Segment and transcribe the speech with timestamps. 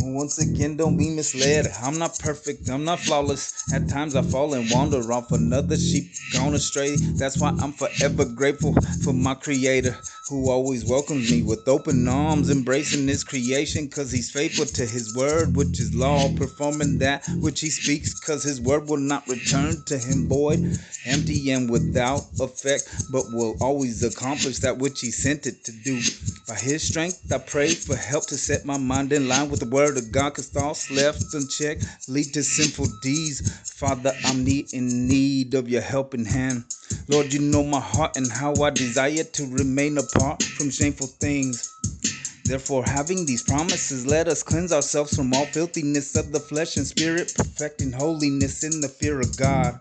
[0.00, 1.66] Once again, don't be misled.
[1.82, 3.72] I'm not perfect, I'm not flawless.
[3.72, 6.96] At times I fall and wander off another sheep gone astray.
[7.18, 9.96] That's why I'm forever grateful for my creator
[10.28, 15.14] who always welcomes me with open arms, embracing his creation, cause he's faithful to his
[15.16, 19.82] word, which is law, performing that which he speaks, cause his word will not return
[19.84, 25.46] to him void, empty and without effect, but will always accomplish that which he sent
[25.46, 26.00] it to do.
[26.46, 29.66] By his strength, I pray for help to set my mind in line with the
[29.66, 33.50] word of God, cause thoughts left unchecked lead to sinful deeds.
[33.78, 36.64] Father, I'm in need of your helping hand.
[37.08, 41.74] Lord, you know my heart and how I desire to remain apart from shameful things.
[42.44, 46.86] Therefore, having these promises, let us cleanse ourselves from all filthiness of the flesh and
[46.86, 49.80] spirit, perfecting holiness in the fear of God.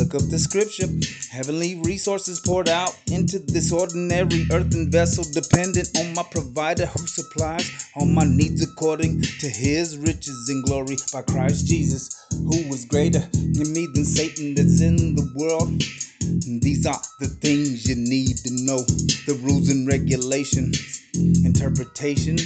[0.00, 0.88] Look up the scripture,
[1.30, 7.70] heavenly resources poured out into this ordinary earthen vessel, dependent on my provider who supplies
[7.94, 13.28] all my needs according to his riches and glory by Christ Jesus, who was greater
[13.34, 15.68] in me than Satan that's in the world.
[15.68, 18.80] And These are the things you need to know
[19.26, 21.02] the rules and regulations,
[21.44, 22.38] interpretation,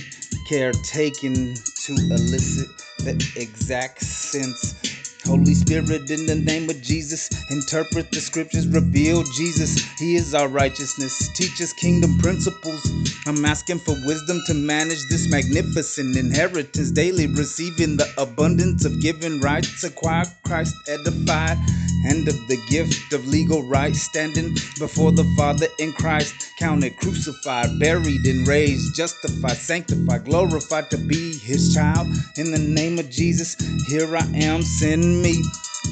[0.49, 2.67] care taken to elicit
[2.99, 4.94] the exact sense.
[5.27, 9.83] Holy Spirit, in the name of Jesus, interpret the scriptures, reveal Jesus.
[9.99, 11.31] He is our righteousness.
[11.35, 12.83] Teach us kingdom principles.
[13.27, 19.41] I'm asking for wisdom to manage this magnificent inheritance daily, receiving the abundance of given
[19.41, 21.59] rights, acquire Christ edified
[22.07, 27.79] and of the gift of legal rights, standing before the Father in Christ, counted crucified,
[27.79, 32.07] buried, and raised, justified, sanctified, glorified to be his child.
[32.37, 33.57] In the name of Jesus,
[33.89, 34.63] here I am,
[35.23, 35.43] me.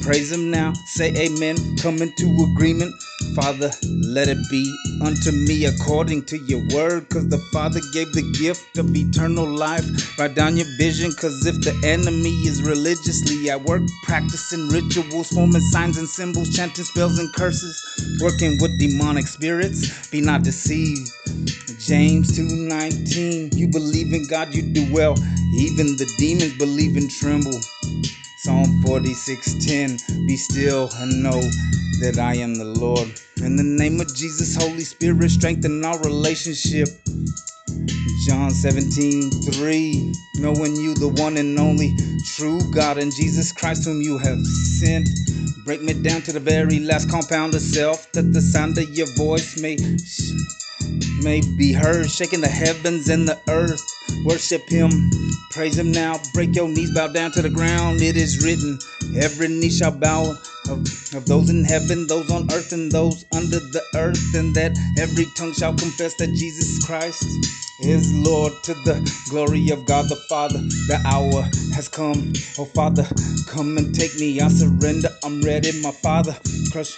[0.02, 2.94] Praise him now, say amen, come into agreement.
[3.36, 4.64] Father, let it be
[5.00, 9.84] unto me according to your word, cause the Father gave the gift of eternal life.
[10.18, 15.60] Write down your vision, cause if the enemy is religiously at work, practicing rituals, forming
[15.60, 21.10] signs and symbols, chanting spells and curses, working with demonic spirits, be not deceived.
[21.78, 25.16] James 2:19 You believe in God, you do well.
[25.54, 27.60] Even the demons believe and tremble.
[28.44, 31.40] Psalm 46:10 Be still and know
[32.00, 33.08] that I am the Lord.
[33.36, 36.88] In the name of Jesus, Holy Spirit, strengthen our relationship.
[38.26, 41.94] John 17:3 Knowing you, the one and only
[42.34, 45.08] true God, and Jesus Christ, whom you have sent.
[45.64, 49.06] Break me down to the very last compound of self, that the sound of your
[49.14, 49.76] voice may
[51.22, 53.91] may be heard, shaking the heavens and the earth.
[54.24, 54.90] Worship him,
[55.50, 56.20] praise him now.
[56.34, 58.02] Break your knees, bow down to the ground.
[58.02, 58.78] It is written,
[59.20, 60.36] every knee shall bow
[60.68, 60.78] of,
[61.14, 65.26] of those in heaven, those on earth, and those under the earth, and that every
[65.36, 67.24] tongue shall confess that Jesus Christ
[67.80, 70.58] is Lord to the glory of God the Father.
[70.58, 71.42] The hour
[71.74, 72.32] has come.
[72.58, 73.06] Oh Father,
[73.48, 74.40] come and take me.
[74.40, 75.08] I surrender.
[75.24, 76.36] I'm ready, my Father.
[76.70, 76.96] Crush,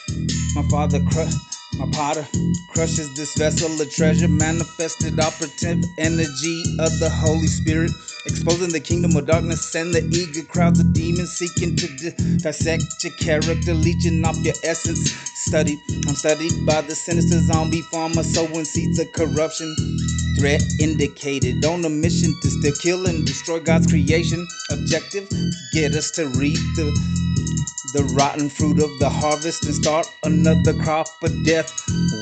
[0.55, 1.33] my Father, crush.
[1.79, 2.27] My potter
[2.69, 7.91] crushes this vessel of treasure, manifested operative energy of the Holy Spirit,
[8.27, 13.13] exposing the kingdom of darkness and the eager crowds of demons seeking to dissect your
[13.15, 15.13] character, leeching off your essence.
[15.49, 19.75] Studied, I'm studied by the sinister zombie farmer, sowing seeds of corruption.
[20.39, 24.47] Threat indicated on a mission to still kill and destroy God's creation.
[24.71, 25.29] Objective,
[25.73, 27.24] get us to read the
[27.95, 31.73] the rotten fruit of the harvest and start another crop of death.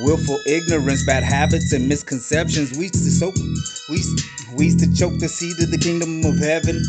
[0.04, 2.76] Willful ignorance, bad habits, and misconceptions.
[2.76, 3.34] We to soak,
[3.88, 4.04] we,
[4.54, 6.82] we to choke the seed of the kingdom of heaven.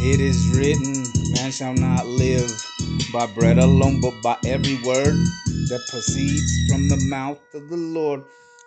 [0.00, 1.04] It is written,
[1.34, 2.48] man shall not live
[3.12, 5.14] by bread alone, but by every word
[5.66, 8.22] that proceeds from the mouth of the Lord.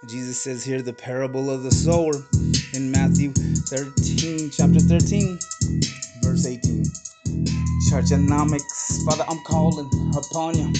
[0.09, 2.15] Jesus says here the parable of the sower
[2.73, 5.60] in Matthew 13, chapter 13, verse 18.
[7.91, 10.71] Churchonomics, Father, I'm calling upon you.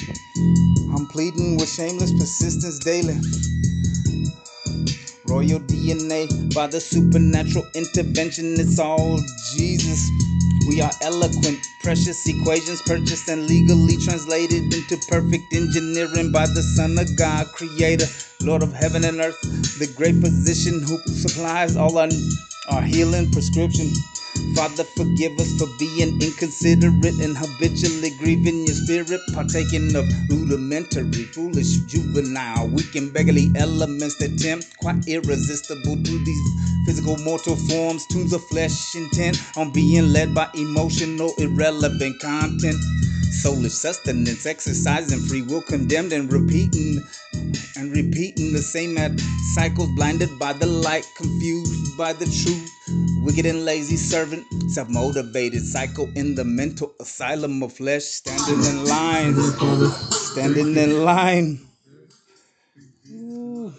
[0.96, 3.16] I'm pleading with shameless persistence daily.
[5.28, 9.20] Royal DNA by the supernatural intervention, it's all
[9.54, 10.10] Jesus.
[10.70, 16.98] We are eloquent, precious equations purchased and legally translated into perfect engineering by the Son
[16.98, 18.08] of God, Creator,
[18.40, 19.42] Lord of heaven and earth,
[19.80, 22.08] the great physician who supplies all our,
[22.70, 23.92] our healing prescription.
[24.56, 31.78] Father, forgive us for being inconsiderate and habitually grieving your spirit, partaking of rudimentary, foolish,
[31.88, 36.42] juvenile, weak and beggarly elements that tempt, quite irresistible to these
[36.86, 42.78] physical mortal forms, tunes of flesh intent on being led by emotional, irrelevant content.
[43.44, 47.02] Soulish sustenance, exercising free will, condemned and repeating
[47.78, 49.20] and repeating the same ad
[49.56, 52.72] cycles, blinded by the light, confused by the truth
[53.24, 58.86] Wicked and lazy servant, self motivated, psycho in the mental asylum of flesh, standing in
[58.86, 59.36] line,
[60.12, 61.60] standing in line.
[63.12, 63.72] Ooh.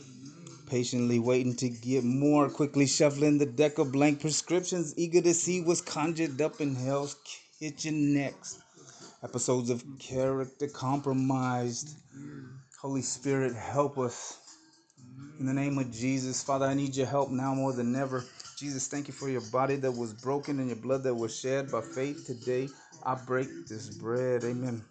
[0.68, 5.60] Patiently waiting to get more, quickly shuffling the deck of blank prescriptions, eager to see
[5.60, 7.16] what's conjured up in hell's
[7.58, 8.60] kitchen next.
[9.24, 11.96] Episodes of character compromised.
[12.80, 14.38] Holy Spirit, help us.
[15.42, 18.22] In the name of Jesus, Father, I need your help now more than ever.
[18.56, 21.68] Jesus, thank you for your body that was broken and your blood that was shed
[21.68, 22.68] by faith today.
[23.02, 24.44] I break this bread.
[24.44, 24.84] Amen.